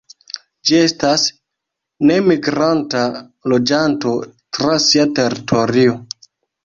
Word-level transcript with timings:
Ĝi 0.69 0.75
estas 0.85 1.25
nemigranta 2.11 3.03
loĝanto 3.55 4.15
tra 4.59 4.79
sia 4.91 5.07
teritorio. 5.21 5.95